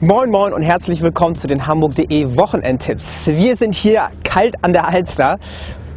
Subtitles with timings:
[0.00, 3.26] Moin Moin und herzlich willkommen zu den Hamburg.de Wochenendtipps.
[3.26, 5.40] Wir sind hier kalt an der Alster.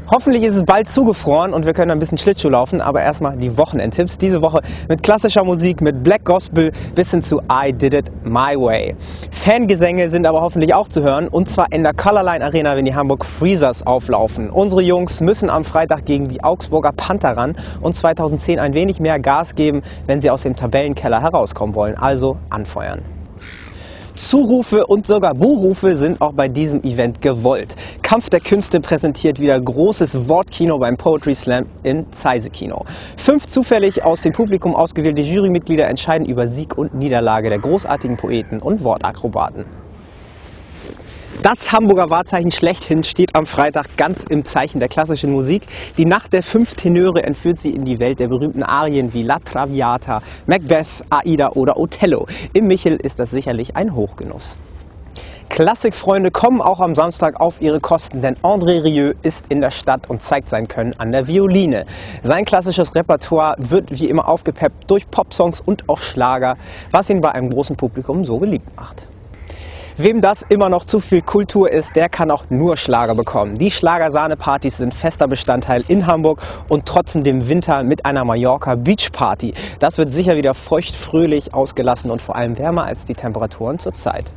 [0.09, 3.55] Hoffentlich ist es bald zugefroren und wir können ein bisschen Schlittschuh laufen, aber erstmal die
[3.55, 4.17] Wochenendtipps.
[4.17, 8.55] Diese Woche mit klassischer Musik, mit Black Gospel bis hin zu I Did It My
[8.55, 8.95] Way.
[9.29, 12.95] Fangesänge sind aber hoffentlich auch zu hören und zwar in der Colorline Arena, wenn die
[12.95, 14.49] Hamburg Freezers auflaufen.
[14.49, 19.19] Unsere Jungs müssen am Freitag gegen die Augsburger Panther ran und 2010 ein wenig mehr
[19.19, 21.95] Gas geben, wenn sie aus dem Tabellenkeller herauskommen wollen.
[21.95, 23.20] Also anfeuern.
[24.21, 27.75] Zurufe und sogar Buhrufe sind auch bei diesem Event gewollt.
[28.03, 32.85] Kampf der Künste präsentiert wieder großes Wortkino beim Poetry Slam in Zeise Kino.
[33.17, 38.59] Fünf zufällig aus dem Publikum ausgewählte Jurymitglieder entscheiden über Sieg und Niederlage der großartigen Poeten
[38.59, 39.80] und Wortakrobaten.
[41.43, 45.63] Das Hamburger Wahrzeichen schlechthin steht am Freitag ganz im Zeichen der klassischen Musik.
[45.97, 49.39] Die Nacht der fünf Tenöre entführt sie in die Welt der berühmten Arien wie La
[49.39, 52.27] Traviata, Macbeth, Aida oder Othello.
[52.53, 54.59] Im Michel ist das sicherlich ein Hochgenuss.
[55.49, 60.11] Klassikfreunde kommen auch am Samstag auf ihre Kosten, denn André Rieu ist in der Stadt
[60.11, 61.85] und zeigt sein Können an der Violine.
[62.21, 66.55] Sein klassisches Repertoire wird wie immer aufgepeppt durch Popsongs und auch Schlager,
[66.91, 69.07] was ihn bei einem großen Publikum so beliebt macht.
[69.97, 73.55] Wem das immer noch zu viel Kultur ist, der kann auch nur Schlager bekommen.
[73.55, 79.11] Die Schlagersahne-Partys sind fester Bestandteil in Hamburg und trotzen dem Winter mit einer Mallorca Beach
[79.11, 79.53] Party.
[79.79, 84.31] Das wird sicher wieder feucht, fröhlich, ausgelassen und vor allem wärmer als die Temperaturen zurzeit.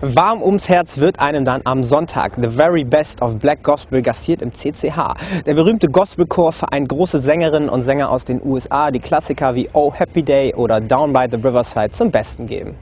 [0.00, 4.40] Warm ums Herz wird einem dann am Sonntag The Very Best of Black Gospel gastiert
[4.40, 5.14] im CCH.
[5.44, 9.92] Der berühmte Gospelchor vereint große Sängerinnen und Sänger aus den USA, die Klassiker wie Oh
[9.92, 12.76] Happy Day oder Down by the Riverside zum Besten geben.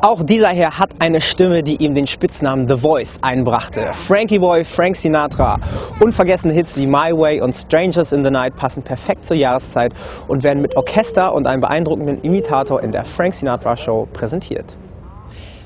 [0.00, 3.88] Auch dieser Herr hat eine Stimme, die ihm den Spitznamen The Voice einbrachte.
[3.92, 5.58] Frankie Boy, Frank Sinatra.
[6.00, 9.92] Unvergessene Hits wie My Way und Strangers in the Night passen perfekt zur Jahreszeit
[10.28, 14.76] und werden mit Orchester und einem beeindruckenden Imitator in der Frank Sinatra Show präsentiert.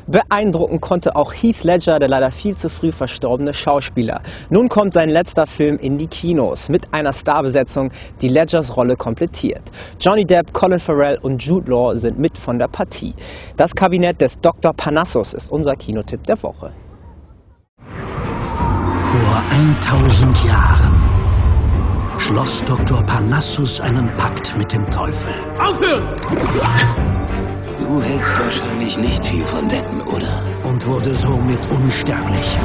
[0.06, 4.22] Beeindrucken konnte auch Heath Ledger, der leider viel zu früh verstorbene Schauspieler.
[4.48, 7.90] Nun kommt sein letzter Film in die Kinos mit einer Starbesetzung,
[8.20, 9.62] die Ledgers Rolle komplettiert.
[10.00, 13.14] Johnny Depp, Colin Farrell und Jude Law sind mit von der Partie.
[13.56, 14.72] Das Kabinett des Dr.
[14.72, 16.72] Panassus ist unser Kinotipp der Woche.
[19.10, 20.94] Vor 1000 Jahren
[22.20, 23.02] schloss Dr.
[23.02, 25.32] Panassus einen Pakt mit dem Teufel.
[25.58, 27.19] Aufhören!
[27.90, 30.44] Du hältst wahrscheinlich nicht viel von Wetten, oder?
[30.62, 32.56] Und wurde somit unsterblich.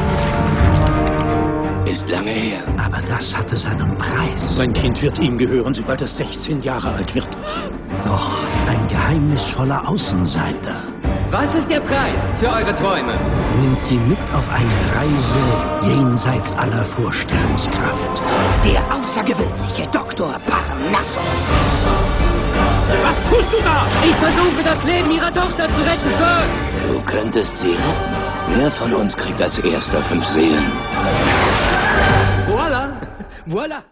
[1.88, 2.60] Ist lange her.
[2.78, 4.56] Aber das hatte seinen Preis.
[4.56, 7.30] Sein Kind wird ihm gehören, sobald es 16 Jahre alt wird.
[8.04, 8.38] Doch
[8.70, 10.76] ein geheimnisvoller Außenseiter
[11.32, 13.18] Was ist der Preis für eure Träume?
[13.60, 18.22] nimmt sie mit auf eine Reise jenseits aller Vorstellungskraft.
[18.64, 20.36] Der außergewöhnliche Dr.
[20.46, 22.05] Parnassus.
[23.04, 23.86] Was tust du da?
[24.04, 26.44] Ich versuche, das Leben ihrer Tochter zu retten, Sir!
[26.88, 28.16] Du könntest sie retten.
[28.56, 30.72] Wer von uns kriegt als erster fünf Seelen?
[32.48, 32.90] Voila!
[33.46, 33.84] Voila!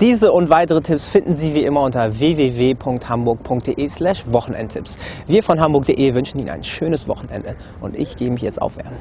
[0.00, 4.96] Diese und weitere Tipps finden Sie wie immer unter www.hamburg.de slash Wochenendtipps.
[5.28, 8.98] Wir von hamburg.de wünschen Ihnen ein schönes Wochenende und ich gehe mich jetzt aufwärmen.